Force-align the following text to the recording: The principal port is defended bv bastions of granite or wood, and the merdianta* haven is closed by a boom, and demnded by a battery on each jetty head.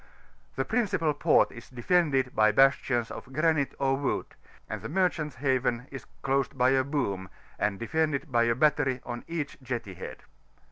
The 0.55 0.65
principal 0.65 1.13
port 1.13 1.51
is 1.51 1.69
defended 1.69 2.31
bv 2.35 2.55
bastions 2.55 3.11
of 3.11 3.31
granite 3.31 3.75
or 3.77 3.95
wood, 3.97 4.25
and 4.67 4.81
the 4.81 4.89
merdianta* 4.89 5.35
haven 5.35 5.85
is 5.91 6.05
closed 6.23 6.57
by 6.57 6.71
a 6.71 6.83
boom, 6.83 7.29
and 7.59 7.79
demnded 7.79 8.31
by 8.31 8.45
a 8.45 8.55
battery 8.55 8.99
on 9.05 9.23
each 9.27 9.61
jetty 9.61 9.93
head. 9.93 10.23